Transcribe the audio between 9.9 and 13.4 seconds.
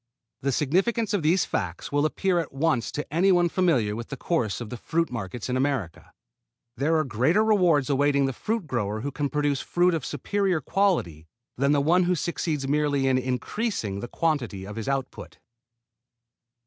of superior quality than the one who succeeds merely in